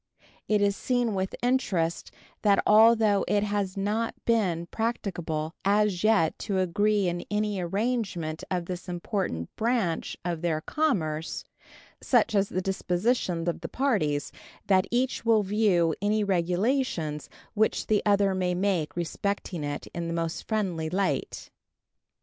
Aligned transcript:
It 0.47 0.63
is 0.63 0.75
seen 0.75 1.13
with 1.13 1.35
interest 1.43 2.09
that 2.41 2.63
although 2.65 3.23
it 3.27 3.43
has 3.43 3.77
not 3.77 4.15
been 4.25 4.65
practicable 4.65 5.53
as 5.63 6.03
yet 6.03 6.39
to 6.39 6.57
agree 6.57 7.07
in 7.07 7.23
any 7.29 7.59
arrangement 7.59 8.43
of 8.49 8.65
this 8.65 8.89
important 8.89 9.55
branch 9.55 10.17
of 10.25 10.41
their 10.41 10.59
commerce, 10.59 11.43
such 12.01 12.33
is 12.33 12.49
the 12.49 12.63
disposition 12.63 13.47
of 13.47 13.61
the 13.61 13.69
parties 13.69 14.31
that 14.65 14.87
each 14.89 15.23
will 15.23 15.43
view 15.43 15.93
any 16.01 16.23
regulations 16.23 17.29
which 17.53 17.85
the 17.85 18.01
other 18.03 18.33
may 18.33 18.55
make 18.55 18.95
respecting 18.95 19.63
it 19.63 19.85
in 19.93 20.07
the 20.07 20.13
most 20.15 20.47
friendly 20.47 20.89
light. 20.89 21.51